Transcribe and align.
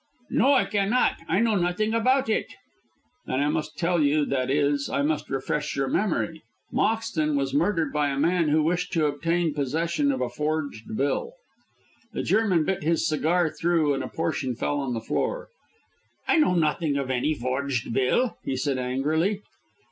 "No, 0.31 0.51
I 0.53 0.65
cannot. 0.65 1.17
I 1.27 1.41
know 1.41 1.53
nothing 1.53 1.93
about 1.93 2.27
it." 2.27 2.47
"Then 3.27 3.39
I 3.39 3.49
must 3.49 3.77
tell 3.77 4.01
you 4.03 4.25
that 4.25 4.49
is, 4.49 4.89
I 4.89 5.03
must 5.03 5.29
refresh 5.29 5.75
your 5.75 5.87
memory. 5.87 6.41
Moxton 6.73 7.35
was 7.35 7.53
murdered 7.53 7.93
by 7.93 8.09
a 8.09 8.17
man 8.17 8.47
who 8.49 8.63
wished 8.63 8.91
to 8.93 9.05
obtain 9.05 9.53
possession 9.53 10.11
of 10.11 10.19
a 10.19 10.27
forged 10.27 10.97
bill." 10.97 11.33
The 12.13 12.23
German 12.23 12.65
bit 12.65 12.81
his 12.81 13.07
cigar 13.07 13.51
through, 13.51 13.93
and 13.93 14.03
a 14.03 14.07
portion 14.07 14.55
fell 14.55 14.79
on 14.79 14.95
the 14.95 15.01
floor. 15.01 15.49
"I 16.27 16.37
know 16.39 16.55
nothing 16.55 16.97
of 16.97 17.11
any 17.11 17.35
forged 17.35 17.93
bill," 17.93 18.37
he 18.43 18.57
said 18.57 18.79
angrily. 18.79 19.43